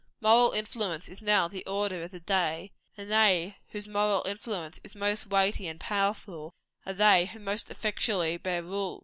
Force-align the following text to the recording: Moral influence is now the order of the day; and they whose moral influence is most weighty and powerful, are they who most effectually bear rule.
Moral 0.19 0.53
influence 0.53 1.07
is 1.07 1.21
now 1.21 1.47
the 1.47 1.63
order 1.67 2.01
of 2.01 2.09
the 2.09 2.19
day; 2.19 2.71
and 2.97 3.11
they 3.11 3.57
whose 3.69 3.87
moral 3.87 4.23
influence 4.25 4.79
is 4.83 4.95
most 4.95 5.27
weighty 5.27 5.67
and 5.67 5.79
powerful, 5.79 6.55
are 6.87 6.93
they 6.93 7.27
who 7.27 7.37
most 7.39 7.69
effectually 7.69 8.35
bear 8.37 8.63
rule. 8.63 8.99